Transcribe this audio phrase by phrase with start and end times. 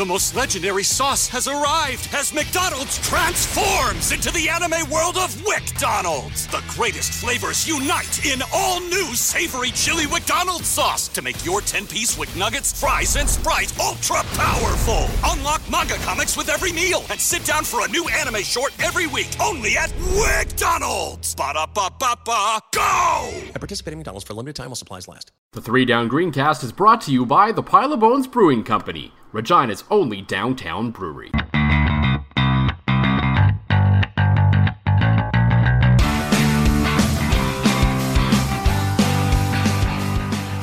[0.00, 6.46] The most legendary sauce has arrived as McDonald's transforms into the anime world of WickDonald's.
[6.46, 12.16] The greatest flavors unite in all new savory chili McDonald's sauce to make your 10-piece
[12.16, 15.06] Wick Nuggets, fries, and Sprite ultra powerful.
[15.26, 19.06] Unlock manga comics with every meal and sit down for a new anime short every
[19.06, 21.34] week only at WickDonald's.
[21.34, 23.30] Ba-da-ba-ba-ba, go!
[23.54, 25.30] At participating McDonald's for a limited time while supplies last.
[25.52, 29.12] The Three Down Greencast is brought to you by the Pile of Bones Brewing Company,
[29.32, 31.30] Regina's only downtown brewery.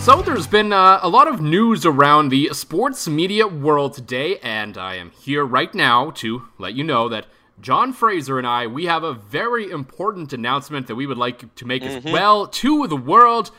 [0.02, 4.78] So there's been uh, a lot of news around the sports media world today, and
[4.78, 7.26] I am here right now to let you know that
[7.60, 11.66] John Fraser and I we have a very important announcement that we would like to
[11.66, 13.52] make as well to the world.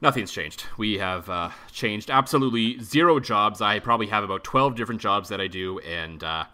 [0.00, 0.64] Nothing's changed.
[0.76, 3.60] We have uh, changed absolutely zero jobs.
[3.60, 6.44] I probably have about 12 different jobs that I do, and uh,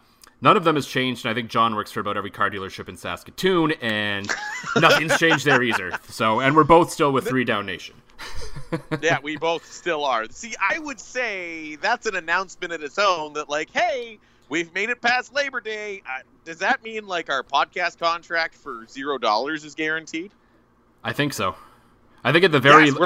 [0.41, 1.27] none of them has changed.
[1.27, 4.31] And I think John works for about every car dealership in Saskatoon, and
[4.77, 5.93] nothing's changed there either.
[6.09, 7.97] So, and we're both still with Three Down Nation.
[9.03, 10.25] yeah, we both still are.
[10.31, 14.19] See, I would say that's an announcement in its own that, like, hey,
[14.49, 16.03] we've made it past Labor Day.
[16.09, 20.31] Uh, does that mean, like, our podcast contract for zero dollars is guaranteed?
[21.03, 21.57] I think so.
[22.23, 22.97] I think at the very, Yes,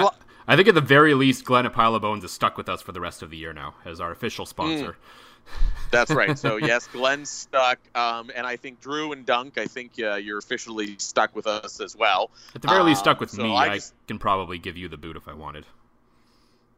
[0.48, 2.80] I think at the very least, Glenn at Pile of Bones is stuck with us
[2.80, 4.96] for the rest of the year now as our official sponsor.
[5.90, 6.38] That's right.
[6.38, 7.78] So, yes, Glenn's stuck.
[7.94, 11.80] Um, and I think Drew and Dunk, I think uh, you're officially stuck with us
[11.80, 12.30] as well.
[12.54, 13.54] At the very least, Um, stuck with so me.
[13.54, 15.64] I I can probably give you the boot if I wanted.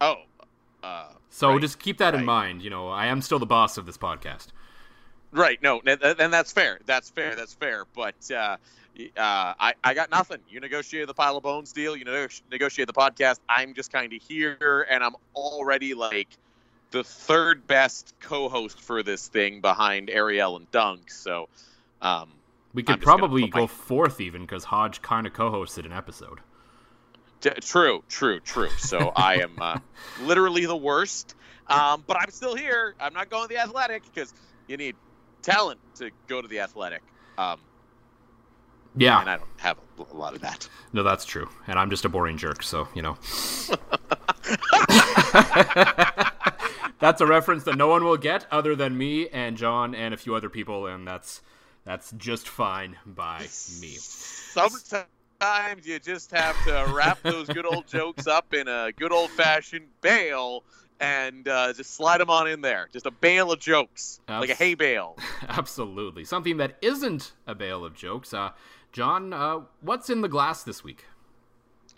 [0.01, 0.17] Oh.
[0.83, 2.63] Uh, So right, just keep that in mind.
[2.63, 4.49] You know, I am still the boss of this podcast.
[5.33, 5.63] Right.
[5.63, 6.81] No, and and that's fair.
[6.87, 7.37] That's fair.
[7.37, 7.85] That's fair.
[7.95, 8.57] But uh,
[9.16, 10.38] uh, I, I got nothing.
[10.49, 11.97] You negotiated the pile of bones deal.
[11.97, 13.38] You nego- negotiated the podcast.
[13.49, 16.28] I'm just kind of here, and I'm already like
[16.91, 21.10] the third best co-host for this thing behind Ariel and Dunk.
[21.10, 21.49] So,
[22.03, 22.31] um,
[22.75, 26.41] We could probably put my- go fourth even because Hodge kind of co-hosted an episode.
[27.41, 28.71] t- true, true, true.
[28.78, 29.78] So I am uh,
[30.22, 31.34] literally the worst.
[31.69, 32.94] Um, but I'm still here.
[32.99, 34.34] I'm not going to the athletic because
[34.66, 34.97] you need
[35.43, 37.03] talent to go to the athletic.
[37.39, 37.60] Um,
[38.97, 40.69] Yeah, and I don't have a, lot of that.
[40.93, 41.49] no, that's true.
[41.67, 43.17] And I'm just a boring jerk, so you know.
[46.99, 50.17] that's a reference that no one will get other than me and John and a
[50.17, 51.43] few other people, and that's
[51.84, 53.41] that's just fine by
[53.81, 53.97] me.
[53.97, 59.31] Sometimes you just have to wrap those good old jokes up in a good old
[59.31, 60.65] fashioned bale
[61.01, 62.89] and uh, just slide them on in there.
[62.93, 65.17] Just a bale of jokes, like a hay bale.
[65.49, 68.34] Absolutely, something that isn't a bale of jokes.
[68.34, 68.51] Uh,
[68.93, 71.05] John, uh, what's in the glass this week?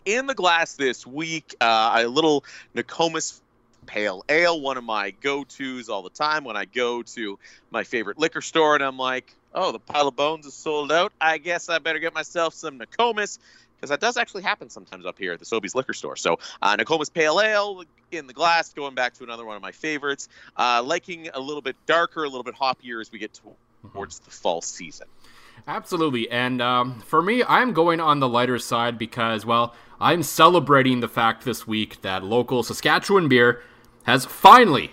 [0.04, 2.44] In the glass this week, uh, a little
[2.75, 3.41] Nokomis
[3.86, 7.38] Pale Ale, one of my go tos all the time when I go to
[7.70, 11.12] my favorite liquor store and I'm like, oh, the pile of bones is sold out.
[11.20, 13.38] I guess I better get myself some Nokomis
[13.76, 16.16] because that does actually happen sometimes up here at the Sobeys liquor store.
[16.16, 19.72] So, uh, Nokomis Pale Ale in the glass, going back to another one of my
[19.72, 20.28] favorites.
[20.56, 23.41] Uh, liking a little bit darker, a little bit hoppier as we get
[23.92, 25.09] towards the fall season.
[25.66, 26.28] Absolutely.
[26.30, 31.09] And um, for me, I'm going on the lighter side because, well, I'm celebrating the
[31.09, 33.62] fact this week that local Saskatchewan beer
[34.04, 34.92] has finally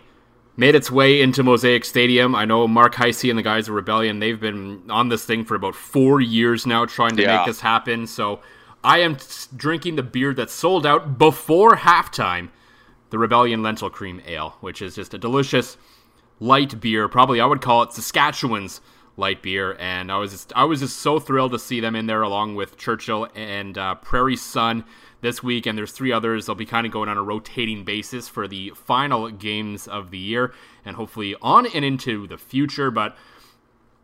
[0.55, 2.35] made its way into Mosaic Stadium.
[2.35, 5.55] I know Mark Heisey and the guys of Rebellion, they've been on this thing for
[5.55, 7.37] about four years now trying to Yeah.
[7.37, 8.05] make this happen.
[8.05, 8.41] So
[8.83, 9.25] I am t-
[9.55, 12.49] drinking the beer that sold out before halftime,
[13.09, 15.77] the Rebellion Lentil Cream Ale, which is just a delicious
[16.39, 17.07] light beer.
[17.07, 18.81] Probably I would call it Saskatchewan's
[19.19, 22.07] light beer, and I was just, I was just so thrilled to see them in
[22.07, 24.85] there along with Churchill and uh, Prairie Sun.
[25.21, 26.45] this week, and there's three others.
[26.45, 30.17] They'll be kind of going on a rotating basis for the final games of the
[30.17, 30.53] year,
[30.85, 32.91] and hopefully on and into the future.
[32.91, 33.17] But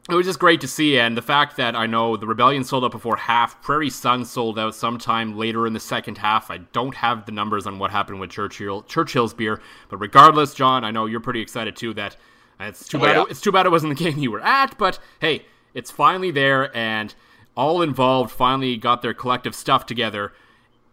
[0.09, 2.83] it was just great to see, and the fact that I know the Rebellion sold
[2.83, 6.51] out before half, Prairie Sun sold out sometime later in the second half.
[6.51, 10.83] I don't have the numbers on what happened with Churchill Churchill's beer, but regardless, John,
[10.83, 11.93] I know you're pretty excited too.
[11.93, 12.17] That
[12.59, 13.15] Uh, it's too Oh, bad.
[13.15, 13.21] yeah.
[13.23, 16.31] It, it's too bad it wasn't the game you were at, but hey, it's finally
[16.31, 17.13] there, and
[17.55, 20.33] all involved finally got their collective stuff together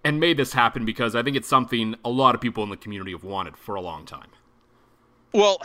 [0.05, 2.77] and made this happen because I think it's something a lot of people in the
[2.77, 4.29] community have wanted for a long time.
[5.33, 5.59] Well,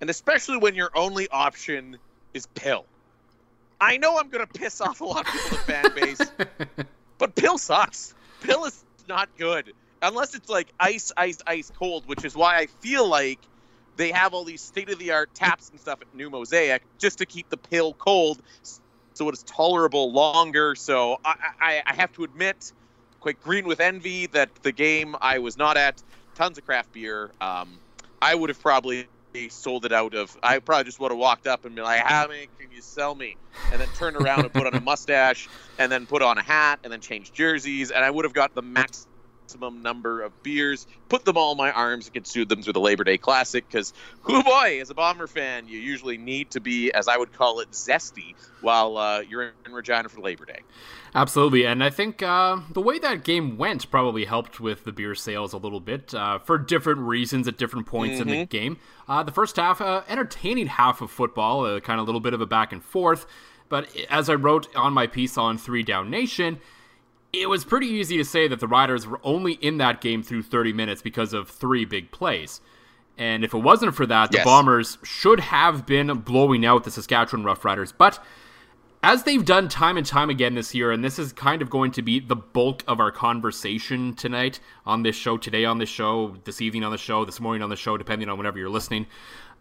[0.00, 1.98] and especially when your only option
[2.34, 2.84] is Pil.
[3.80, 5.84] I know I'm going to piss off a lot of people in the fan
[6.76, 6.86] base,
[7.18, 8.14] but Pil sucks.
[8.40, 9.72] Pil is not good
[10.02, 13.38] unless it's like ice, ice, ice cold, which is why I feel like
[13.98, 17.18] they have all these state of the art taps and stuff at New Mosaic just
[17.20, 18.42] to keep the Pil cold,
[19.14, 20.76] so it's tolerable longer.
[20.76, 22.72] So I, I, I have to admit,
[23.20, 26.02] quite green with envy that the game I was not at,
[26.36, 27.34] tons of craft beer.
[27.42, 27.82] Um,
[28.22, 29.10] I would have probably
[29.50, 30.36] sold it out of.
[30.42, 33.14] I probably just would have walked up and been like, "How many can you sell
[33.14, 33.38] me?"
[33.70, 36.80] And then turned around and put on a mustache, and then put on a hat,
[36.84, 38.62] and then changed jerseys, and I would have got the
[39.48, 42.80] maximum number of beers, put them all in my arms, and consumed them through the
[42.80, 43.66] Labor Day Classic.
[43.66, 47.32] Because, who boy, as a Bomber fan, you usually need to be, as I would
[47.32, 50.60] call it, zesty while uh, you're in Regina for Labor Day.
[51.14, 55.14] Absolutely, and I think uh, the way that game went probably helped with the beer
[55.14, 58.76] sales a little bit uh, for different reasons at different points in the game.
[59.08, 62.34] Uh, the first half, uh, entertaining half of football, uh, kind of a little bit
[62.34, 63.26] of a back and forth.
[63.70, 66.60] But as I wrote on my piece on Three Down Nation,
[67.32, 70.42] it was pretty easy to say that the Riders were only in that game through
[70.42, 72.60] 30 minutes because of three big plays.
[73.18, 74.44] And if it wasn't for that, the Yes.
[74.44, 77.92] Bombers should have been blowing out the Saskatchewan Roughriders.
[77.96, 78.22] But
[79.02, 81.90] as they've done time and time again this year, and this is kind of going
[81.92, 86.36] to be the bulk of our conversation tonight on this show, today on this show,
[86.44, 89.06] this evening on the show, this morning on the show, depending on whenever you're listening,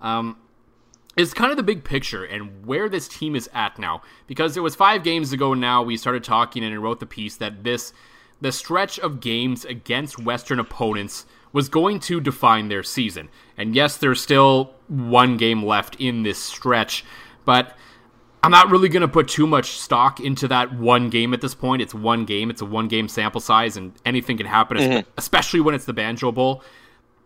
[0.01, 0.37] um,
[1.17, 4.01] is kind of the big picture and where this team is at now.
[4.27, 7.35] Because it was five games ago now we started talking and I wrote the piece
[7.37, 7.91] that this
[8.39, 13.29] the stretch of games against Western opponents was going to define their season.
[13.57, 17.03] And yes, there's still one game left in this stretch,
[17.45, 17.75] but
[18.43, 21.55] I'm not really going to put too much stock into that one game at this
[21.55, 21.81] point.
[21.81, 25.09] It's one game, it's a one game sample size, and anything can happen, mm-hmm.
[25.17, 26.63] especially when it's the Banjo Bowl.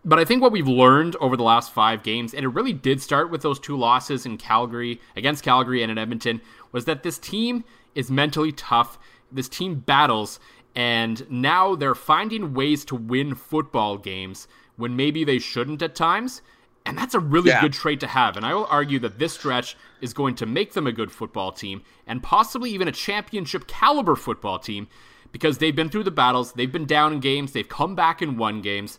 [0.04, 3.00] But I think what we've learned over the last five games, and it really did
[3.00, 6.40] start with those two losses in Calgary, against Calgary and in Edmonton,
[6.72, 7.62] was that this team
[7.94, 8.98] is mentally tough.
[9.30, 10.40] This team battles,
[10.74, 16.42] and now they're finding ways to win football games when maybe they shouldn't at times.
[16.84, 17.60] And that's a really Yeah.
[17.60, 18.36] good trait to have.
[18.36, 21.52] And I will argue that this stretch is going to make them a good football
[21.52, 24.88] team and possibly even a championship caliber football team
[25.30, 28.36] because they've been through the battles, they've been down in games, they've come back and
[28.36, 28.98] won games.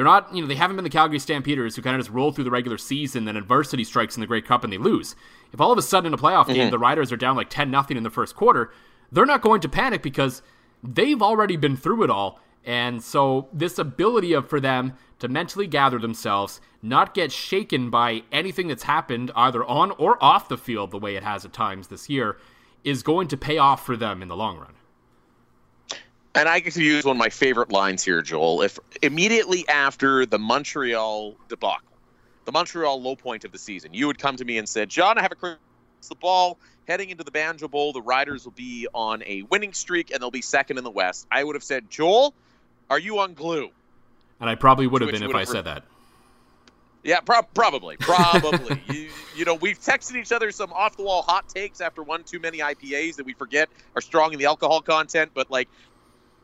[0.00, 2.32] They're not, you know, they haven't been the Calgary Stampeders who kind of just roll
[2.32, 5.14] through the regular season, then adversity strikes in the Grey Cup and they lose.
[5.52, 6.70] If all of a sudden in a playoff game mm-hmm.
[6.70, 8.72] the Riders are down like 10 nothing in the first quarter,
[9.12, 10.40] they're not going to panic because
[10.82, 12.40] they've already been through it all.
[12.64, 18.22] And so this ability of for them to mentally gather themselves, not get shaken by
[18.32, 21.88] anything that's happened either on or off the field the way it has at times
[21.88, 22.38] this year,
[22.84, 24.72] is going to pay off for them in the long run.
[26.34, 28.62] And I get to use one of my favorite lines here, Joel.
[28.62, 31.88] If immediately after the Montreal debacle,
[32.44, 35.18] the Montreal low point of the season, you would come to me and said, "John,
[35.18, 36.58] I have a crystal ball.
[36.86, 40.30] Heading into the Banjo Bowl, the Riders will be on a winning streak and they'll
[40.30, 42.32] be second in the West." I would have said, "Joel,
[42.88, 43.70] are you on glue?"
[44.40, 45.82] And I probably would have been if I said that.
[47.02, 48.82] Yeah, pro- probably, probably.
[48.90, 52.24] you, you know, we've texted each other some off the wall hot takes after one
[52.24, 55.68] too many IPAs that we forget are strong in the alcohol content, but like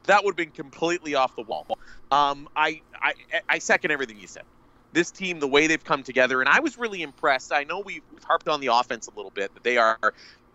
[0.07, 1.79] that would have been completely off the wall.
[2.11, 3.15] Um, I, I
[3.49, 4.45] I second everything you said.
[4.93, 7.53] This team, the way they've come together, and I was really impressed.
[7.53, 9.99] I know we've, harped on the offense a little bit, but they are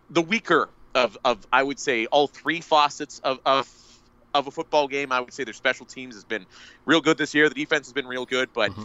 [0.10, 3.70] the weaker of, of I would say all three faucets of, of
[4.34, 5.12] of a football game.
[5.12, 6.48] I would say their special teams has been
[6.86, 7.50] real good this year.
[7.50, 8.84] The defense has been real good, but I,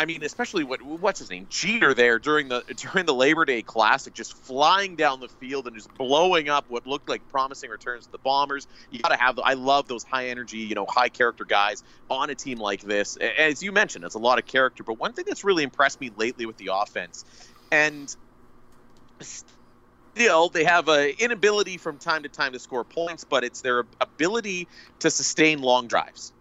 [0.00, 3.62] I mean, especially what what's his name Jeter there during the during the Labor Day
[3.62, 8.04] Classic, just flying down the field and just blowing up what looked like promising returns
[8.04, 8.68] to the Bombers.
[8.90, 9.40] You got to have.
[9.42, 13.16] I love those high energy, you know, high character guys on a team like this.
[13.16, 14.84] As you mentioned, it's a lot of character.
[14.84, 17.24] But one thing that's really impressed me lately with the offense,
[17.72, 18.14] and
[19.20, 23.84] still they have a inability from time to time to score points, but it's their
[24.00, 24.68] ability
[25.00, 26.32] to sustain long drives.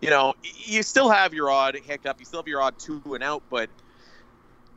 [0.00, 3.22] You know, you still have your odd hiccup, you still have your odd two and
[3.22, 3.68] out, but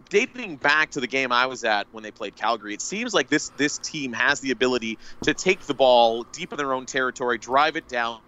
[0.09, 3.29] dating back to the game I was at when they played Calgary, it seems like
[3.29, 7.37] this this team has the ability to take the ball deep in their own territory,
[7.37, 8.19] drive it down,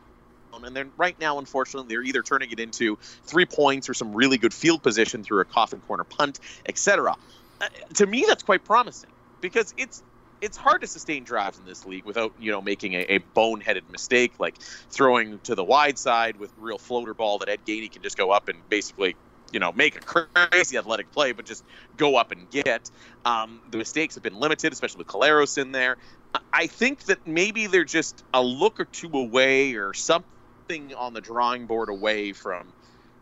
[0.63, 4.37] And then right now, unfortunately, they're either turning it into three points or some really
[4.37, 7.15] good field position through a coffin corner punt, etc.
[7.61, 9.09] Uh, to me, that's quite promising
[9.41, 10.01] because it's
[10.45, 13.89] it's hard to sustain drives in this league without you know making a, a, boneheaded
[13.89, 14.55] mistake like
[14.91, 18.29] throwing to the wide side with real floater ball that Ed Gainey can just go
[18.29, 19.15] up and basically
[19.51, 21.63] you know make a crazy athletic play, but just
[21.97, 22.91] go up and get.
[23.25, 25.97] Um, the mistakes have been limited, especially with Collaros in there.
[26.53, 31.21] I think that maybe they're just a look or two away or something on the
[31.21, 32.71] drawing board away from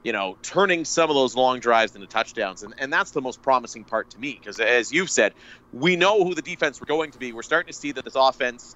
[0.03, 2.63] you know, turning some of those long drives into touchdowns.
[2.63, 5.33] And, and that's the most promising part to me because, as you've said,
[5.71, 7.31] we know who the defense we're going to be.
[7.31, 8.75] We're starting to see that this offense,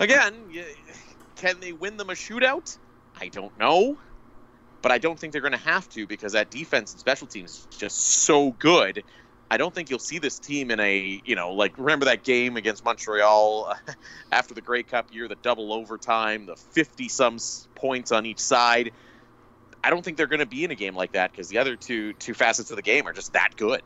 [0.00, 0.34] again,
[1.36, 2.76] can they win them a shootout?
[3.20, 3.98] I don't know.
[4.82, 7.52] But I don't think they're going to have to because that defense and special teams
[7.52, 9.04] is just so good.
[9.48, 12.56] I don't think you'll see this team in a, you know, like remember that game
[12.56, 13.76] against Montreal
[14.32, 17.36] after the Grey Cup year, the double overtime, the 50 some
[17.76, 18.90] points on each side
[19.84, 21.76] I don't think they're going to be in a game like that because the other
[21.76, 23.82] two two facets of the game are just that good.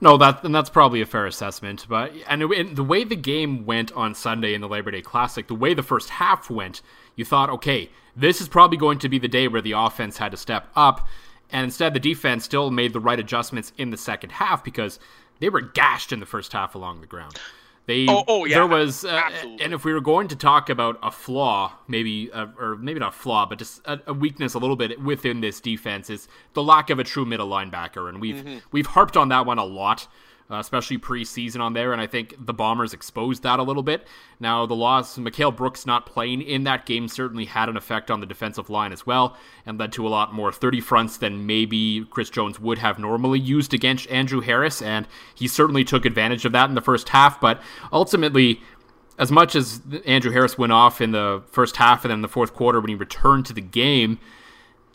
[0.00, 1.86] No, that and that's probably a fair assessment.
[1.88, 5.46] But and, it, the way the game went on Sunday in the Labor Day Classic,
[5.46, 6.82] the way the first half went,
[7.14, 10.32] you thought, okay, this is probably going to be the day where the offense had
[10.32, 11.06] to step up,
[11.50, 14.98] and instead the defense still made the right adjustments in the second half because
[15.38, 17.38] they were gashed in the first half along the ground.
[17.86, 19.22] They, oh, oh yeah, there was, uh,
[19.60, 23.14] and if we were going to talk about a flaw, maybe, uh, or maybe not
[23.14, 26.64] a flaw, but just a, a, weakness a little bit within this defense is the
[26.64, 28.58] lack of a true middle linebacker, and we've mm-hmm.
[28.72, 30.08] we've harped on that one a lot
[30.50, 34.06] uh, especially preseason on there, and I think the Bombers exposed that a little bit.
[34.38, 38.20] Now, the loss, Mikael Brooks not playing in that game certainly had an effect on
[38.20, 42.04] the defensive line as well, and led to a lot more 30 fronts than maybe
[42.10, 46.52] Chris Jones would have normally used against Andrew Harris, and he certainly took advantage of
[46.52, 47.60] that in the first half, but
[47.92, 48.60] ultimately,
[49.18, 52.54] as much as Andrew Harris went off in the first half and then the fourth
[52.54, 54.18] quarter when he returned to the game,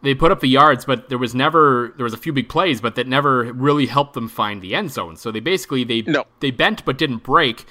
[0.02, 2.82] they put up the yards, but there was never there was a few big plays,
[2.82, 5.16] but that never really helped them find the end zone.
[5.16, 6.26] So they basically they no.
[6.40, 7.66] they bent but didn't break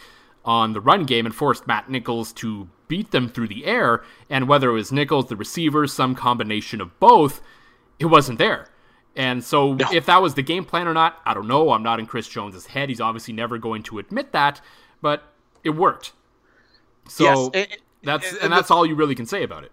[0.44, 4.02] on the run game and forced Matt Nichols to beat them through the air.
[4.28, 7.42] And whether it was Nichols, the receivers, some combination of both,
[7.98, 8.68] it wasn't there.
[9.16, 9.86] And so no.
[9.92, 11.72] if that was the game plan or not, I don't know.
[11.72, 12.88] I'm not in Chris Jones's head.
[12.88, 14.60] He's obviously never going to admit that,
[15.02, 15.24] but
[15.64, 16.12] it worked.
[17.08, 19.72] So yes, it, that's and that's all you really can say about it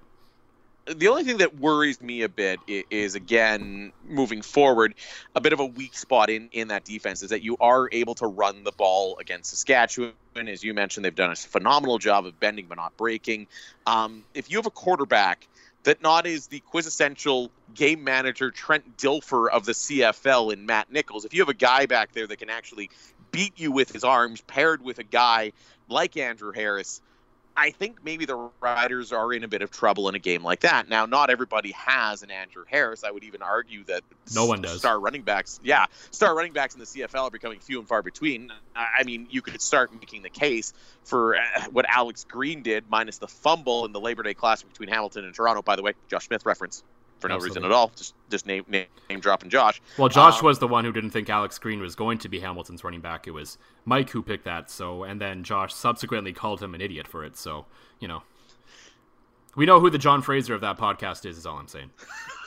[0.95, 4.95] the only thing that worries me a bit is again moving forward
[5.35, 8.15] a bit of a weak spot in in that defense is that you are able
[8.15, 10.13] to run the ball against Saskatchewan.
[10.35, 13.47] As you mentioned they've done a phenomenal job of bending but not breaking.
[13.85, 15.47] Um, if you have a quarterback
[15.83, 21.25] that not is the quintessential game manager Trent Dilfer of the CFL in Matt Nichols
[21.25, 22.89] if you have a guy back there that can actually
[23.31, 25.51] beat you with his arms paired with a guy
[25.89, 27.01] like Andrew Harris
[27.59, 30.59] I think maybe the Riders are in a bit of trouble in a game like
[30.59, 30.87] that.
[30.87, 33.03] Now, not everybody has an Andrew Harris.
[33.03, 34.03] I would even argue that
[34.35, 34.77] no one does.
[34.77, 38.03] Star running backs, yeah, star running backs in the CFL are becoming few and far
[38.03, 38.51] between.
[38.75, 40.71] I mean, you could start making the case
[41.03, 41.39] for uh,
[41.71, 45.33] what Alex Green did, minus the fumble in the Labor Day Classic between Hamilton and
[45.33, 45.63] Toronto.
[45.63, 46.83] By the way, Josh Smith reference
[47.19, 47.59] for no Absolutely.
[47.59, 47.91] reason at all.
[47.95, 49.81] Just just name, name, name dropping Josh.
[49.97, 52.39] Well, Josh um, was the one who didn't think Alex Green was going to be
[52.39, 53.27] Hamilton's running back.
[53.27, 54.69] It was Mike who picked that.
[54.69, 57.37] So, and then Josh subsequently called him an idiot for it.
[57.37, 57.65] So,
[57.99, 58.23] you know,
[59.55, 61.37] we know who the John Fraser of that podcast is.
[61.37, 61.91] Is all I'm saying.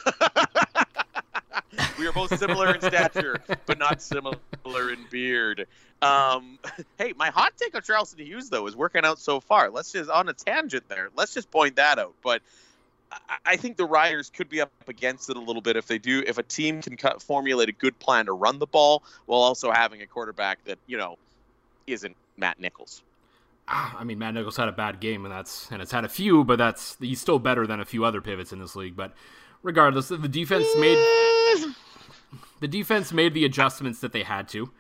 [1.99, 3.37] we are both similar in stature,
[3.67, 5.67] but not similar in beard.
[6.03, 6.59] Um,
[6.99, 9.71] hey, my hot take on Charleston Hughes though is working out so far.
[9.71, 11.11] Let's just on a tangent there.
[11.15, 12.15] Let's just point that out.
[12.23, 12.43] But
[13.45, 16.23] I think the Riders could be up against it a little bit if they do.
[16.27, 19.73] If a team can cut, formulate a good plan to run the ball while also
[19.73, 21.19] having a quarterback that you know
[21.87, 23.03] isn't Matt Nichols.
[23.69, 26.09] Ah, I mean, Matt Nichols had a bad game, and that's and it's had a
[26.09, 28.97] few, but that's he's still better than a few other pivots in this league.
[28.97, 29.13] But
[29.63, 30.99] regardless, the defense made
[32.61, 34.71] the defense made the adjustments that they had to,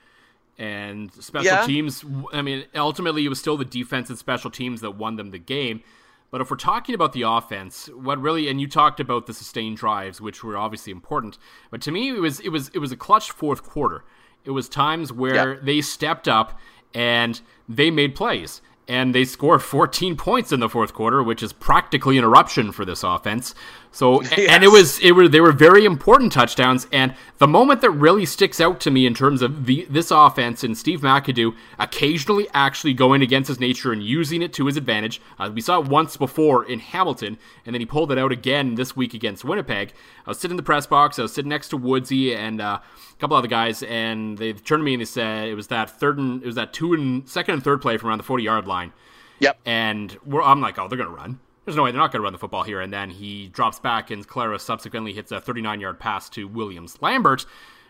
[0.58, 1.66] and special yeah.
[1.66, 2.04] teams.
[2.32, 5.38] I mean, ultimately, it was still the defense and special teams that won them the
[5.38, 5.82] game.
[6.30, 9.76] But if we're talking about the offense, what really and you talked about the sustained
[9.76, 11.38] drives, which were obviously important,
[11.70, 14.04] but to me it was it was it was a clutch fourth quarter.
[14.44, 15.62] It was times where yep.
[15.64, 16.58] they stepped up
[16.94, 21.52] and they made plays and they score 14 points in the fourth quarter, which is
[21.52, 23.54] practically an eruption for this offense.
[23.92, 24.32] So, yes.
[24.50, 26.86] and it was it were they were very important touchdowns.
[26.92, 30.62] And the moment that really sticks out to me in terms of the this offense
[30.62, 35.20] and Steve McAdoo occasionally actually going against his nature and using it to his advantage.
[35.38, 38.76] Uh, we saw it once before in Hamilton, and then he pulled it out again
[38.76, 39.92] this week against Winnipeg.
[40.26, 41.18] I was sitting in the press box.
[41.18, 44.80] I was sitting next to Woodsy and uh, a couple other guys, and they turned
[44.80, 47.28] to me and they said it was that third and it was that two and
[47.28, 48.79] second and third play from around the 40 yard line.
[49.40, 49.58] Yep.
[49.64, 52.32] And I'm like, oh, they're gonna run there's no way they're not going to run
[52.32, 52.80] the football here.
[52.80, 56.98] And then he drops back, and Clara subsequently hits a 39 yard pass to Williams
[57.00, 57.46] Lambert,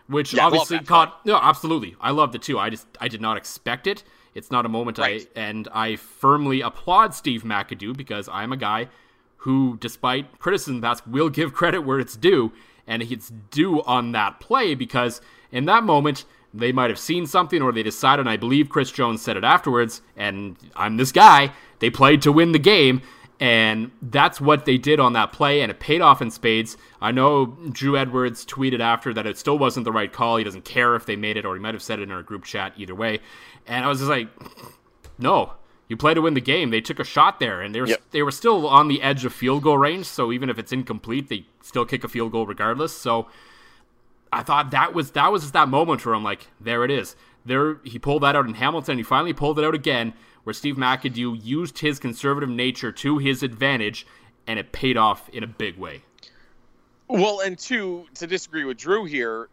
[0.06, 1.24] which Yeah, obviously caught.
[1.24, 2.58] No, absolutely, I loved it too.
[2.58, 4.02] I just I did not expect it.
[4.34, 5.26] It's not a moment Right.
[5.34, 8.88] I and I firmly applaud Steve McAdoo because I'm a guy
[9.38, 12.52] who, despite criticism, that's will give credit where it's due,
[12.86, 15.20] and it's due on that play because
[15.50, 18.20] in that moment they might have seen something or they decided.
[18.20, 21.52] And I believe Chris Jones said it afterwards, and I'm this guy.
[21.78, 23.02] They played to win the game.
[23.42, 26.76] And that's what they did on that play, and it paid off in spades.
[27.00, 30.36] I know Drew Edwards tweeted after that it still wasn't the right call.
[30.36, 32.22] He doesn't care if they made it, or he might have said it in our
[32.22, 33.20] group chat either way.
[33.66, 34.28] And I was just like,
[35.18, 35.54] no,
[35.88, 36.68] you play to win the game.
[36.68, 38.02] They took a shot there, and they were Yep.
[38.10, 40.04] they were still on the edge of field goal range.
[40.04, 42.92] So even if it's incomplete, they still kick a field goal regardless.
[42.92, 43.26] So
[44.32, 47.16] I thought that was that was just that moment where I'm like, there it is.
[47.44, 48.98] There he pulled that out in Hamilton.
[48.98, 50.12] He finally pulled it out again,
[50.44, 54.06] where Steve McAdoo used his conservative nature to his advantage,
[54.46, 56.02] and it paid off in a big way.
[57.08, 59.48] Well, and two, to disagree with Drew here,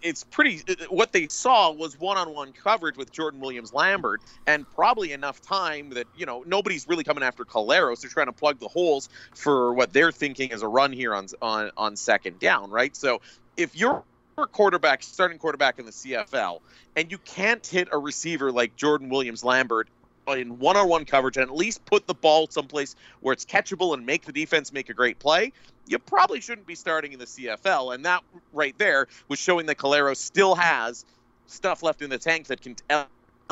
[0.00, 0.62] it's pretty.
[0.88, 6.06] What they saw was one-on-one coverage with Jordan Williams Lambert, and probably enough time that
[6.16, 8.00] you know nobody's really coming after Collaros.
[8.00, 11.26] They're trying to plug the holes for what they're thinking is a run here on
[11.42, 12.96] on on second down, right?
[12.96, 13.20] So
[13.56, 14.02] if you're
[14.36, 16.60] quarterback, starting quarterback in the CFL,
[16.96, 19.88] and you can't hit a receiver like Jordan Williams Lambert
[20.28, 24.24] in one-on-one coverage and at least put the ball someplace where it's catchable and make
[24.24, 25.52] the defense make a great play,
[25.86, 27.94] you probably shouldn't be starting in the CFL.
[27.94, 28.22] And that
[28.52, 31.04] right there was showing that Calero still has
[31.46, 32.76] stuff left in the tank that can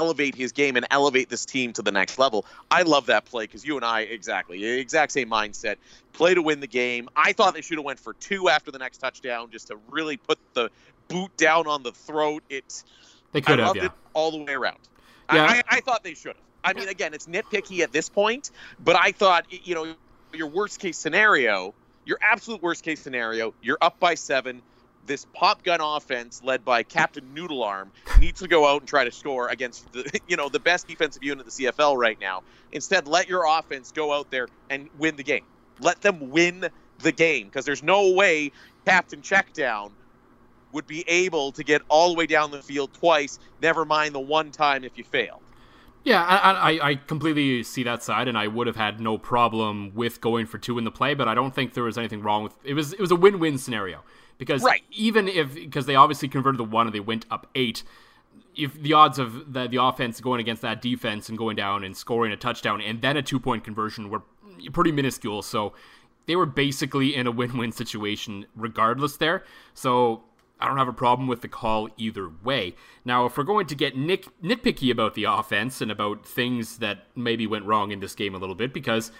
[0.00, 2.46] elevate his game and elevate this team to the next level.
[2.70, 5.76] I love that play because you and I exactly exact same mindset.
[6.14, 7.10] Play to win the game.
[7.14, 10.16] I thought they should have went for two after the next touchdown just to really
[10.16, 10.70] put the
[11.08, 12.42] boot down on the throat.
[12.48, 12.82] It
[13.32, 13.84] They I could have, loved yeah.
[13.86, 14.78] it all the way around.
[15.30, 15.44] Yeah.
[15.44, 16.44] I, I, I thought they should have.
[16.64, 18.50] I mean, again, it's nitpicky at this point,
[18.82, 19.94] but I thought, you know,
[20.32, 24.62] your worst case scenario, your absolute worst case scenario, you're up by seven.
[25.06, 29.04] This pop gun offense, led by Captain Noodle Arm, needs to go out and try
[29.04, 32.42] to score against the, you know, the best defensive unit in the CFL right now.
[32.72, 35.44] Instead, let your offense go out there and win the game.
[35.80, 38.52] Let them win the game because there's no way
[38.84, 39.92] Captain Checkdown
[40.72, 43.38] would be able to get all the way down the field twice.
[43.60, 45.40] Never mind the one time if you failed.
[46.04, 49.92] Yeah, I, I, I completely see that side, and I would have had no problem
[49.94, 52.42] with going for two in the play, but I don't think there was anything wrong
[52.42, 52.72] with it.
[52.72, 54.02] Was it was a win-win scenario
[54.40, 54.82] because Right.
[54.90, 57.84] even if because they obviously converted the one and they went up eight,
[58.56, 61.96] if the odds of the the offense going against that defense and going down and
[61.96, 64.22] scoring a touchdown and then a two point conversion were
[64.72, 65.74] pretty minuscule, so
[66.26, 69.44] they were basically in a win-win situation regardless there.
[69.74, 70.24] So
[70.58, 72.74] I don't have a problem with the call either way.
[73.04, 77.06] Now, if we're going to get nick, nitpicky about the offense and about things that
[77.16, 79.10] maybe went wrong in this game a little bit, because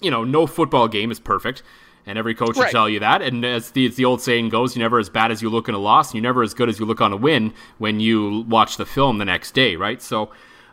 [0.00, 1.62] you know no football game is perfect,
[2.06, 3.22] and every coach will tell you that.
[3.22, 5.68] And as the, as the old saying goes, you're never as bad as you look
[5.68, 8.00] in a loss, and you're never as good as you look on a win when
[8.00, 10.00] you watch the film the next day, right?
[10.00, 10.30] So,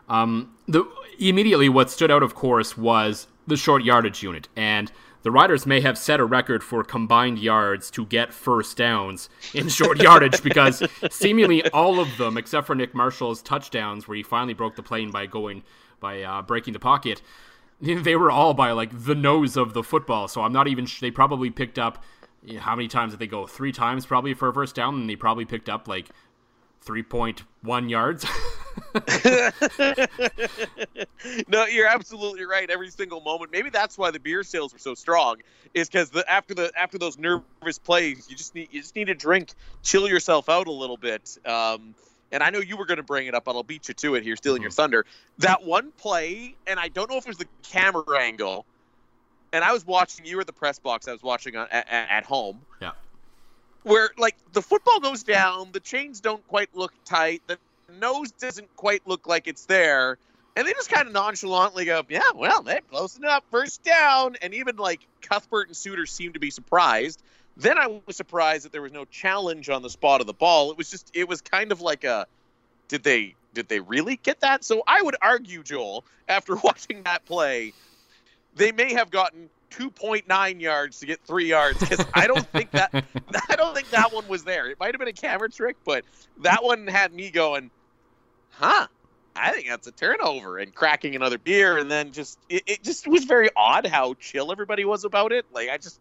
[0.10, 0.86] um, the
[1.20, 4.92] immediately what stood out, of course, was the short yardage unit, and
[5.24, 9.68] the Riders may have set a record for combined yards to get first downs in
[9.68, 14.54] short yardage because seemingly all of them, except for Nick Marshall's touchdowns, where he finally
[14.54, 15.64] broke the plane by going
[16.00, 17.22] by uh, breaking the pocket,
[17.82, 20.28] they were all by like the nose of the football.
[20.28, 20.86] So I'm not even.
[20.86, 22.04] Sh- they probably picked up.
[22.44, 23.48] you know, how many times did they go?
[23.48, 26.10] Three times probably for a first down, and they probably picked up like
[26.86, 28.26] 3.1 yards.
[31.48, 32.70] no, you're absolutely right.
[32.70, 33.52] Every single moment.
[33.52, 35.38] Maybe that's why the beer sales were so strong.
[35.74, 39.10] Is because the after the after those nervous plays, you just need you just need
[39.10, 41.38] a drink, chill yourself out a little bit.
[41.46, 41.94] Um,
[42.32, 44.16] and I know you were going to bring it up, but I'll beat you to
[44.16, 44.76] it here, stealing your mm-hmm.
[44.76, 45.06] thunder.
[45.40, 48.66] That one play, and I don't know if it was the camera angle.
[49.54, 50.26] And I was watching.
[50.26, 51.08] You were at the press box.
[51.08, 52.92] I was watching on, at, at home yeah.
[53.84, 57.58] where like the football goes down, the chains don't quite look tight, the
[58.00, 60.18] nose doesn't quite look like it's there,
[60.58, 64.54] and they just kind of nonchalantly go, "Yeah, well, they're close enough, first down." And
[64.54, 67.22] even like Cuthbert and Suitor seem to be surprised.
[67.58, 70.72] Then I was surprised that there was no challenge on the spot of the ball.
[70.72, 72.28] It was just, it was kind of like a,
[72.88, 74.64] did they, did they really get that?
[74.64, 77.74] So I would argue, Joel, after watching that play,
[78.56, 82.92] they may have gotten 2.9 yards to get three yards because I don't think that
[83.50, 84.70] I don't think that one was there.
[84.70, 86.06] It might have been a camera trick, but
[86.42, 87.70] that one had me going,
[88.52, 88.88] huh?
[89.36, 93.08] I think that's a turnover and cracking another beer, and then just it, it just
[93.08, 95.46] was very odd how chill everybody was about it.
[95.52, 96.00] Like I just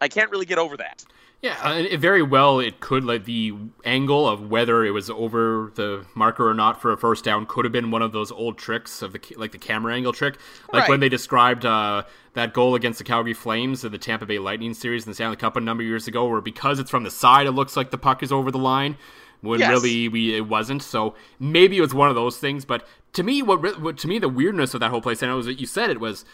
[0.00, 1.04] I can't really get over that.
[1.40, 6.04] Yeah, it very well it could like the angle of whether it was over the
[6.16, 9.02] marker or not for a first down could have been one of those old tricks
[9.02, 10.36] of the like the camera angle trick,
[10.72, 10.88] like Right.
[10.88, 12.02] when they described uh,
[12.34, 15.36] that goal against the Calgary Flames in the Tampa Bay Lightning series in the Stanley
[15.36, 17.92] Cup a number of years ago, where because it's from the side, it looks like
[17.92, 18.96] the puck is over the line
[19.40, 19.70] when Yes.
[19.70, 20.82] really we it wasn't.
[20.82, 22.64] So maybe it was one of those things.
[22.64, 25.34] But to me, what, what to me the weirdness of that whole place, and it
[25.36, 26.24] was that you said it was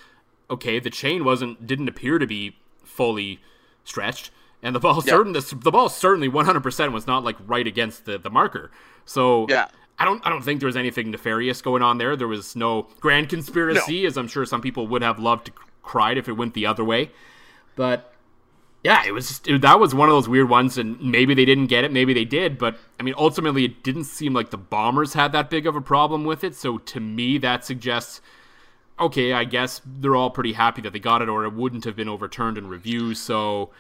[0.51, 0.79] okay.
[0.81, 3.41] The chain wasn't didn't appear to be fully
[3.85, 4.31] stretched,
[4.63, 8.05] and the ball certain the, the ball certainly 100 percent was not like right against
[8.05, 8.71] the the marker.
[9.05, 9.69] So Yeah.
[9.97, 12.17] I don't I don't think there was anything nefarious going on there.
[12.17, 16.19] There was no grand conspiracy, as I'm sure some people would have loved to cried
[16.19, 17.11] if it went the other way.
[17.77, 18.13] But
[18.83, 21.45] yeah, it was just, it, that was one of those weird ones, and maybe they
[21.45, 24.59] didn't get it, maybe they did, but I mean, ultimately, it didn't seem like the
[24.59, 26.55] Bombers had that big of a problem with it.
[26.55, 28.21] So to me, that suggests,
[28.99, 31.97] okay, I guess they're all pretty happy that they got it, or it wouldn't have
[31.97, 33.15] been overturned in review.
[33.15, 33.71] So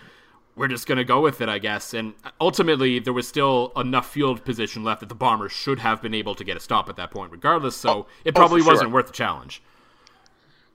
[0.56, 1.94] we're just gonna go with it, I guess.
[1.94, 6.14] And ultimately, there was still enough field position left that the Bombers should have been
[6.14, 7.76] able to get a stop at that point, regardless.
[7.76, 8.72] So Oh, it oh, probably sure.
[8.72, 9.62] wasn't worth the challenge.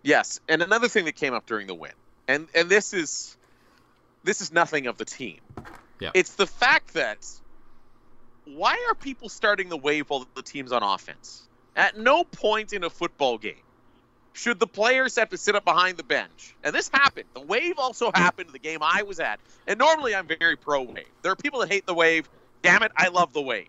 [0.02, 1.92] Yes, and another thing that came up during the win,
[2.28, 3.38] and and this is
[4.24, 5.40] this is nothing of the team.
[6.00, 6.12] Yeah.
[6.14, 7.28] It's the fact that
[8.46, 11.48] why are people starting the wave while the team's on offense?
[11.76, 13.62] At no point in a football game
[14.40, 16.56] should the players have to sit up behind the bench.
[16.64, 17.26] And this happened.
[17.34, 19.38] The wave also happened in the game I was at.
[19.68, 21.10] And normally I'm very pro wave.
[21.22, 22.30] There are people that hate the wave.
[22.62, 23.68] Damn it, I love the wave.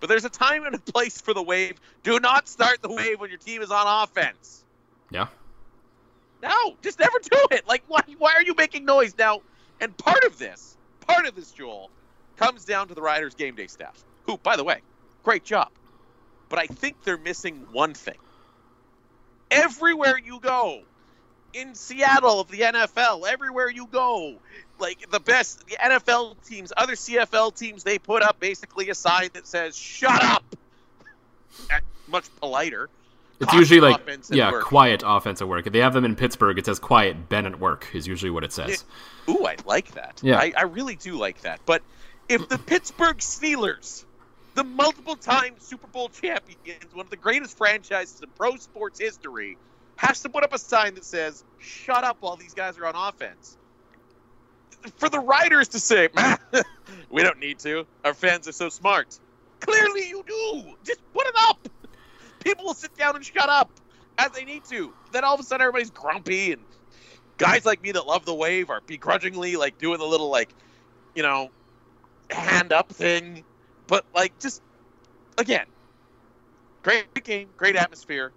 [0.00, 1.80] But there's a time and a place for the wave.
[2.02, 4.64] Do not start the wave when your team is on offense.
[5.12, 5.28] Yeah.
[6.42, 7.66] No, just never do it.
[7.68, 9.42] Like, why, why are you making noise now?
[9.80, 11.88] And part of this, part of this, Joel,
[12.36, 14.80] comes down to the Riders game day staff, who, by the way,
[15.22, 15.70] great job.
[16.48, 18.18] But I think they're missing one thing.
[19.50, 20.82] Everywhere you go,
[21.54, 24.36] in Seattle of the NFL, everywhere you go,
[24.78, 29.30] like the best the NFL teams, other CFL teams, they put up basically a sign
[29.34, 30.44] that says "Shut up."
[32.06, 32.88] Much politer.
[33.40, 34.64] It's usually like yeah, work.
[34.64, 35.66] quiet offensive work.
[35.66, 38.42] If they have them in Pittsburgh, it says quiet Ben at work is usually what
[38.42, 38.84] it says.
[39.28, 40.20] Ooh, I like that.
[40.22, 40.38] Yeah.
[40.38, 41.60] I, I really do like that.
[41.64, 41.82] But
[42.28, 44.04] if the Pittsburgh Steelers,
[44.58, 49.56] the multiple time Super Bowl champions, one of the greatest franchises in pro sports history,
[49.96, 52.94] has to put up a sign that says, shut up while these guys are on
[52.96, 53.56] offense.
[54.96, 56.08] For the writers to say,
[57.10, 57.86] we don't need to.
[58.04, 59.20] Our fans are so smart.
[59.60, 60.74] Clearly you do.
[60.84, 61.68] Just put it up.
[62.44, 63.70] People will sit down and shut up
[64.18, 64.92] as they need to.
[65.12, 66.62] Then all of a sudden everybody's grumpy and
[67.36, 70.52] guys like me that love the wave are begrudgingly like doing the little like
[71.14, 71.48] you know
[72.30, 73.44] hand up thing
[73.88, 74.62] but like just
[75.36, 75.66] again
[76.82, 78.32] great game great atmosphere.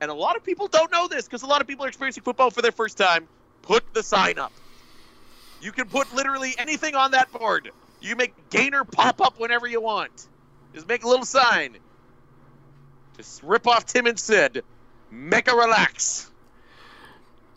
[0.00, 2.22] And a lot of people don't know this because a lot of people are experiencing
[2.22, 3.26] football for their first time.
[3.62, 4.52] Put the sign up.
[5.60, 7.70] You can put literally anything on that board.
[8.00, 10.28] You make gainer pop up whenever you want.
[10.72, 11.78] Just make a little sign.
[13.16, 14.62] Just rip off tim and sid.
[15.10, 16.27] Make a relax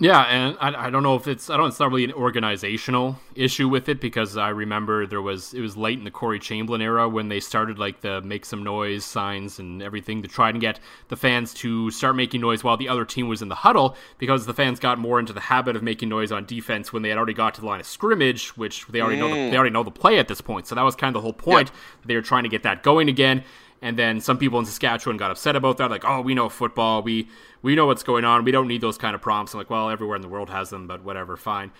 [0.01, 3.19] Yeah, and I, I don't know if it's I don't it's not really an organizational
[3.35, 6.81] issue with it because I remember there was it was late in the Corey Chamberlain
[6.81, 10.59] era when they started like the make some noise signs and everything to try and
[10.59, 13.95] get the fans to start making noise while the other team was in the huddle
[14.17, 17.09] because the fans got more into the habit of making noise on defense when they
[17.09, 19.55] had already got to the line of scrimmage, which they already know the, they mm.
[19.55, 20.65] already know the play at this point.
[20.65, 21.71] So that was kind of the whole point.
[22.03, 23.43] They were trying to get that going again.
[23.83, 27.01] And then some people in Saskatchewan got upset about that, like, "Oh, we know football.
[27.01, 27.27] We
[27.63, 28.43] we know what's going on.
[28.43, 30.69] We don't need those kind of prompts." I'm like, "Well, everywhere in the world has
[30.69, 31.71] them, but whatever, fine."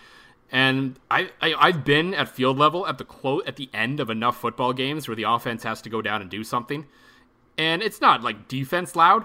[0.50, 4.10] And I, I I've been at field level at the clo- at the end of
[4.10, 6.86] enough football games where the offense has to go down and do something,
[7.56, 9.24] and it's not like defense loud,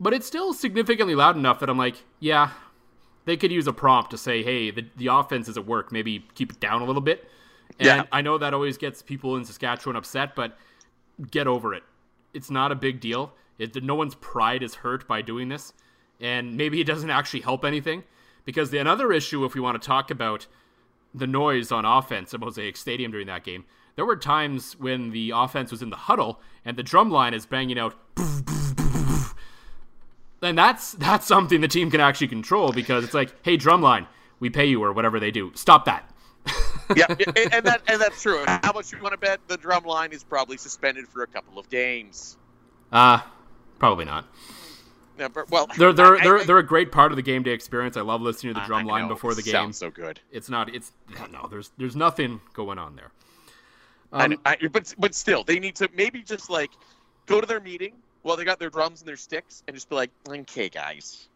[0.00, 2.50] but it's still significantly loud enough that I'm like, yeah,
[3.26, 5.92] they could use a prompt to say, "Hey, the the offense is at work.
[5.92, 7.28] Maybe keep it down a little bit."
[7.78, 8.04] And Yeah.
[8.10, 10.56] I know that always gets people in Saskatchewan upset, but
[11.30, 11.82] get over it.
[12.34, 13.32] It's not a big deal.
[13.58, 15.72] It, no one's pride is hurt by doing this,
[16.20, 18.04] and maybe it doesn't actually help anything.
[18.44, 20.46] Because the another issue, if we want to talk about
[21.14, 23.64] the noise on offense at Mosaic Stadium during that game,
[23.96, 27.46] there were times when the offense was in the huddle and the drum line is
[27.46, 27.94] banging out.
[30.42, 34.06] And that's that's something the team can actually control because it's like, hey, drumline,
[34.40, 35.52] we pay you or whatever they do.
[35.54, 36.10] Stop that.
[36.96, 38.44] yeah, and, and that and that's true.
[38.46, 41.58] How much you want to bet the drum line is probably suspended for a couple
[41.58, 42.36] of games?
[42.92, 43.20] Uh
[43.78, 44.26] probably not.
[45.18, 47.42] Yeah, but- well, They're they're I- they're, I- they're a great part of the game
[47.42, 47.96] day experience.
[47.96, 49.52] I love listening to the I drum line know, before the game.
[49.52, 50.20] Sounds so good.
[50.32, 50.74] It's not.
[50.74, 50.92] It's
[51.32, 51.46] no.
[51.48, 53.10] There's there's nothing going on there.
[54.12, 56.70] Um, I, but but still, they need to maybe just like
[57.26, 59.94] go to their meeting while they got their drums and their sticks, and just be
[59.96, 61.28] like, okay, guys.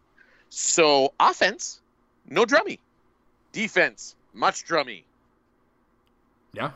[0.49, 1.81] So offense,
[2.27, 2.79] no drummy.
[3.51, 5.03] Defense, much drummy.
[6.53, 6.71] Yeah.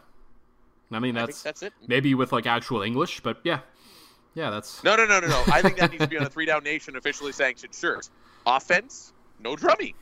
[0.91, 1.73] I mean, I that's, think that's it.
[1.87, 3.59] maybe with like actual English, but yeah.
[4.35, 4.83] Yeah, that's.
[4.83, 5.43] No, no, no, no, no.
[5.51, 8.09] I think that needs to be on a three down nation officially sanctioned shirt.
[8.45, 9.93] Offense, no drummy.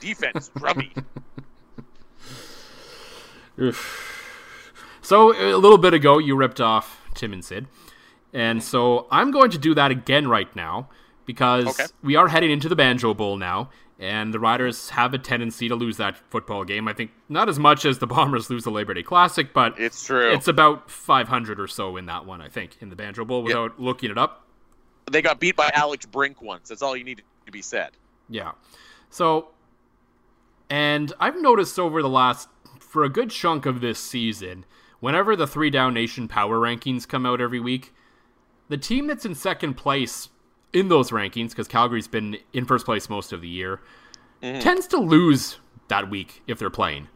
[0.00, 0.90] Defense, drummy.
[5.02, 7.66] So a little bit ago, you ripped off Tim and Sid,
[8.32, 10.88] and so I'm going to do that again right now
[11.26, 11.86] because Okay.
[12.02, 13.68] we are heading into the Banjo Bowl now,
[14.02, 16.88] and the Riders have a tendency to lose that football game.
[16.88, 20.04] I think not as much as the Bombers lose the Labor Day Classic, but It's
[20.04, 20.32] true.
[20.32, 23.78] It's about 500 or so in that one, I think, in the Banjo Bowl without
[23.80, 24.44] looking it up.
[25.08, 26.68] They got beat by Alex Brink once.
[26.68, 27.92] That's all you need to be said.
[28.28, 28.52] Yeah.
[29.08, 29.50] So,
[30.68, 32.48] and I've noticed over the last,
[32.80, 34.64] for a good chunk of this season,
[34.98, 37.94] whenever the three down nation power rankings come out every week,
[38.68, 40.28] the team that's in second place
[40.72, 43.80] in those rankings, because Calgary's been in first place most of the year,
[44.40, 45.58] tends to lose
[45.88, 47.08] that week if they're playing.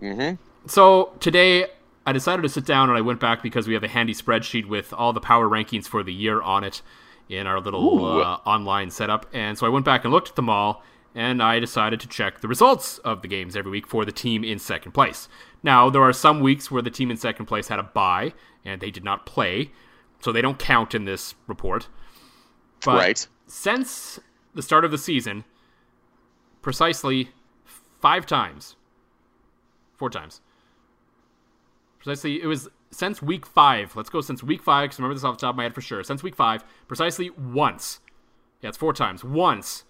[0.00, 0.36] Mm-hmm.
[0.66, 1.66] So today
[2.06, 4.66] I decided to sit down and I went back because we have a handy spreadsheet
[4.66, 6.82] with all the power rankings for the year on it
[7.28, 9.26] in our little uh, online setup.
[9.32, 10.82] And so I went back and looked at them all
[11.14, 14.42] and I decided to check the results of the games every week for the team
[14.44, 15.28] in second place.
[15.62, 18.80] Now, there are some weeks where the team in second place had a bye and
[18.80, 19.70] they did not play,
[20.20, 21.88] so they don't count in this report.
[22.84, 23.26] But Right.
[23.46, 24.20] since
[24.54, 25.44] the start of the season,
[26.62, 27.30] precisely
[28.00, 28.76] five times,
[29.96, 30.40] four times,
[31.98, 33.96] precisely, it was since week five.
[33.96, 35.74] Let's go since week five, because I remember this off the top of my head
[35.74, 36.02] for sure.
[36.04, 38.00] Since week five, precisely once,
[38.60, 39.84] yeah, it's four times, once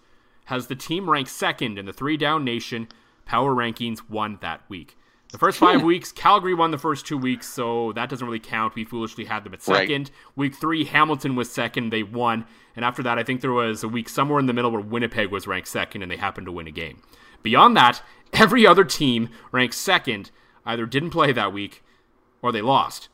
[0.45, 2.87] has the team ranked second in the three down nation
[3.25, 4.97] power rankings won that week.
[5.35, 8.73] The first five weeks, Calgary won the first two weeks, so that doesn't really count.
[8.73, 9.79] We foolishly had them at Right.
[9.79, 10.09] second.
[10.37, 11.89] Week three, Hamilton was second.
[11.89, 12.45] They won.
[12.73, 15.31] And after that, I think there was a week somewhere in the middle where Winnipeg
[15.31, 17.01] was ranked second and they happened to win a game.
[17.43, 18.01] Beyond that,
[18.33, 20.31] every other team ranked second
[20.65, 21.83] either didn't play that week
[22.41, 23.09] or they lost.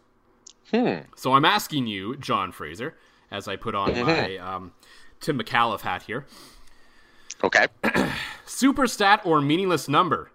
[0.69, 0.97] Hmm.
[1.15, 2.95] So I'm asking you, John Fraser,
[3.31, 4.73] as I put on my um,
[5.21, 6.27] Tim Micallef hat here,
[7.43, 7.65] Okay.
[8.45, 10.29] super stat or meaningless number,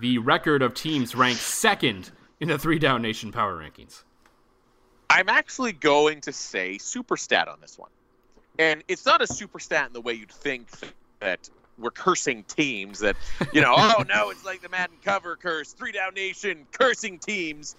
[0.00, 2.10] the record of teams ranked second
[2.40, 4.02] in the three down nation power rankings.
[5.08, 7.90] I'm actually going to say super stat on this one.
[8.58, 10.68] And it's not a super stat in the way you'd think
[11.20, 13.16] that we're cursing teams that,
[13.52, 17.74] you know, oh no, it's like the Madden cover curse, three down nation, cursing teams.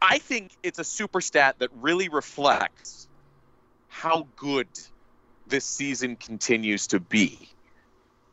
[0.00, 3.08] I think it's a super stat that really reflects
[3.88, 4.68] how good
[5.46, 7.48] this season continues to be.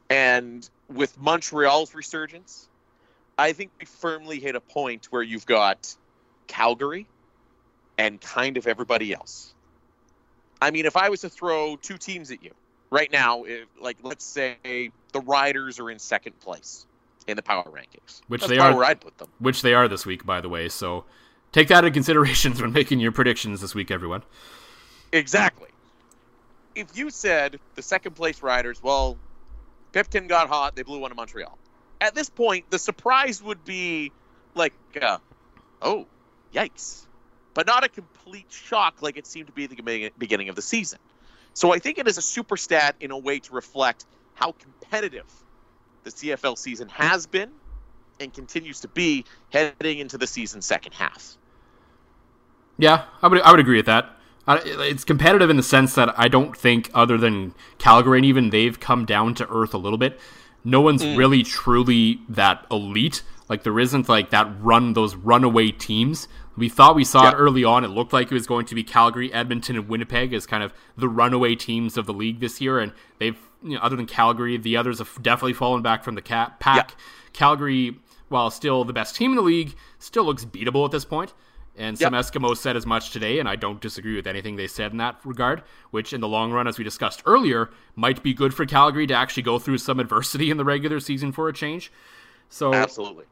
[0.09, 2.67] And with Montreal's resurgence,
[3.37, 5.95] I think we firmly hit a point where you've got
[6.47, 7.07] Calgary,
[7.97, 9.53] and kind of everybody else.
[10.61, 12.51] I mean, if I was to throw two teams at you
[12.89, 16.85] right now, if, like let's say the Riders are in second place
[17.27, 19.29] in the power rankings, Which That's they are- where I'd put them.
[19.39, 20.69] Which they are this week, by the way.
[20.69, 21.05] So
[21.51, 24.23] take that into considerations when making your predictions this week, everyone.
[25.11, 25.69] Exactly.
[26.75, 29.17] If you said the second place Riders, well,
[29.91, 31.57] Pipkin got hot, they blew one to Montreal.
[32.03, 34.11] At this point, the surprise would be
[34.55, 35.19] like, uh,
[35.81, 36.05] oh,
[36.53, 37.05] yikes.
[37.53, 40.61] But not a complete shock like it seemed to be at the beginning- of the
[40.61, 40.99] season.
[41.53, 45.31] So I think it is a super stat in a way to reflect how competitive
[46.03, 47.51] the CFL season has been
[48.19, 51.37] and continues to be heading into the season's second half.
[52.77, 54.09] Yeah, I would I would agree with that.
[54.45, 58.77] It's competitive in the sense that I don't think, other than Calgary, and even they've
[58.77, 60.19] come down to earth a little bit.
[60.63, 61.15] No one's hmm.
[61.15, 63.23] really truly that elite.
[63.49, 66.27] Like there isn't like that run those runaway teams.
[66.55, 67.83] We thought we saw it early on.
[67.83, 70.71] It looked like it was going to be Calgary, Edmonton, and Winnipeg as kind of
[70.95, 72.79] the runaway teams of the league this year.
[72.79, 76.21] And they've, you know, other than Calgary, the others have definitely fallen back from the
[76.21, 76.95] cat pack.
[77.33, 77.97] Calgary,
[78.29, 81.33] while still the best team in the league, still looks beatable at this point.
[81.75, 82.23] And some Yep.
[82.25, 85.19] Eskimos said as much today, and I don't disagree with anything they said in that
[85.23, 89.07] regard, which in the long run, as we discussed earlier, might be good for Calgary
[89.07, 91.91] to actually go through some adversity in the regular season for a change.
[92.49, 93.25] So, Absolutely.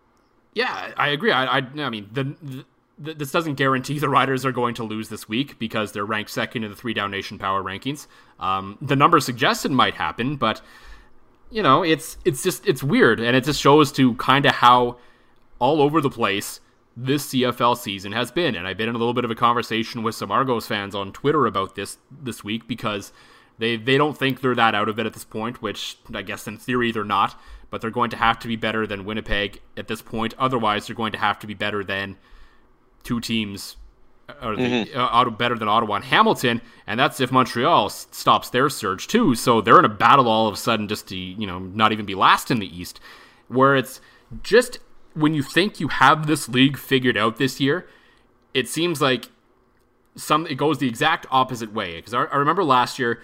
[0.54, 1.32] yeah, I agree.
[1.32, 2.36] I, I, I mean, the,
[2.98, 6.32] the, this doesn't guarantee the Riders are going to lose this week because they're ranked
[6.32, 8.08] second in the three down nation power rankings.
[8.40, 10.62] Um, the number suggested might happen, but
[11.52, 14.98] you know, it's it's just it's weird, and it just shows to kind of how
[15.60, 16.60] all over the place
[16.96, 18.56] this CFL season has been.
[18.56, 21.12] And I've been in a little bit of a conversation with some Argos fans on
[21.12, 23.12] Twitter about this this week because
[23.58, 26.48] they they don't think they're that out of it at this point, which I guess
[26.48, 27.40] in theory they're not.
[27.70, 30.34] But they're going to have to be better than Winnipeg at this point.
[30.38, 32.18] Otherwise, they're going to have to be better than
[33.04, 33.78] two teams
[34.42, 38.70] or the, uh, better than Ottawa and Hamilton, and that's if Montreal s- stops their
[38.70, 39.36] surge too.
[39.36, 42.06] So they're in a battle all of a sudden just to you know not even
[42.06, 43.00] be last in the East,
[43.48, 44.02] where it's
[44.44, 44.80] just
[45.14, 47.88] when you think you have this league figured out this year,
[48.54, 49.30] it seems like
[50.16, 51.96] some it goes the exact opposite way.
[51.96, 53.22] Because I, I remember last year,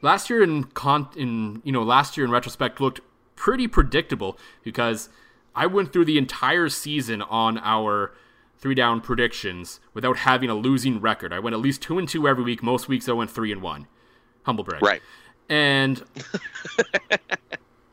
[0.00, 3.00] last year in con in you know last year in retrospect looked
[3.36, 5.08] pretty predictable because
[5.54, 8.14] I went through the entire season on our
[8.58, 11.32] three down predictions without having a losing record.
[11.32, 12.62] I went at least two and two every week.
[12.62, 13.88] Most weeks I went three and one.
[14.44, 14.82] Humble brag.
[14.82, 15.02] Right.
[15.48, 16.02] And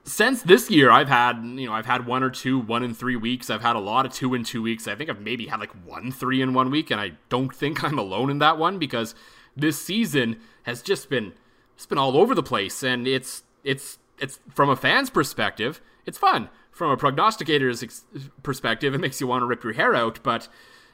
[0.09, 3.15] since this year, I've had you know I've had one or two one in three
[3.15, 3.49] weeks.
[3.49, 4.87] I've had a lot of two in two weeks.
[4.87, 7.83] I think I've maybe had like one three in one week, and I don't think
[7.83, 9.13] I'm alone in that one because
[9.55, 11.33] this season has just been
[11.75, 16.17] it's been all over the place, and it's it's it's from a fan's perspective, it's
[16.17, 16.49] fun.
[16.71, 18.05] From a prognosticator's ex-
[18.41, 20.47] perspective, it makes you want to rip your hair out, but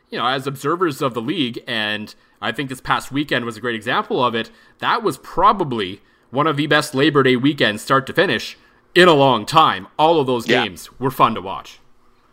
[0.09, 3.61] you know, as observers of the league, and I think this past weekend was a
[3.61, 6.01] great example of it, that was probably
[6.31, 8.57] one of the best Labor Day weekends, start to finish,
[8.95, 9.87] in a long time.
[9.99, 10.63] All of those Yeah.
[10.63, 11.79] games were fun to watch.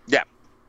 [0.06, 0.22] Yeah.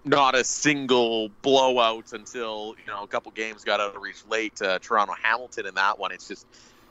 [0.03, 4.62] Not a single blowout until, you know, a couple games got out of reach late.
[4.62, 6.12] Uh, Toronto Hamilton in that one.
[6.12, 6.45] It's just,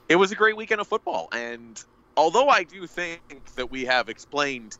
[0.09, 1.29] it was a great weekend of football.
[1.33, 1.83] And
[2.17, 3.21] although I do think
[3.57, 4.79] that we have explained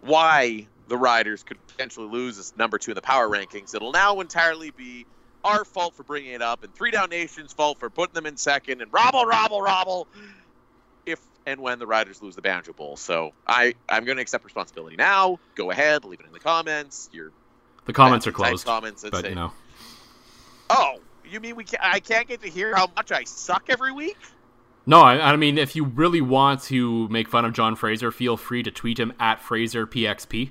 [0.00, 4.20] why the Riders could potentially lose as number two in the power rankings, it'll now
[4.20, 5.06] entirely be
[5.44, 8.36] our fault for bringing it up and Three Down Nation's fault for putting them in
[8.36, 10.08] second and robble, robble, robble
[11.46, 12.96] and when the Riders lose the Banjo Bowl.
[12.96, 15.38] So I, I'm going to accept responsibility now.
[15.54, 17.08] Go ahead, leave it in the comments.
[17.12, 17.32] Your
[17.86, 19.52] The comments are closed, Comments but say, you know.
[20.70, 20.96] Oh,
[21.28, 24.16] you mean we can I can't get to hear how much I suck every week?
[24.86, 28.36] No, I, I mean, if you really want to make fun of John Fraser, feel
[28.36, 30.50] free to tweet him at FraserPXP.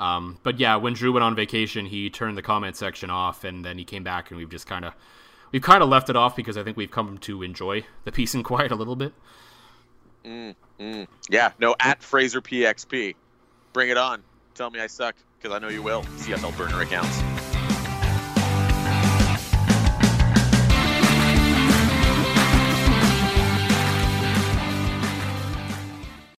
[0.00, 3.64] Um, but yeah, when Drew went on vacation, he turned the comment section off, and
[3.64, 4.94] then he came back, and we've just kind of
[5.52, 8.34] we've kind of left it off because I think we've come to enjoy the peace
[8.34, 9.12] and quiet a little bit.
[10.28, 11.06] Mm, mm.
[11.30, 13.14] Yeah, no, at Fraser PXP.
[13.72, 14.22] Bring it on.
[14.54, 16.02] Tell me I suck, because I know you will.
[16.02, 17.18] CFL burner accounts.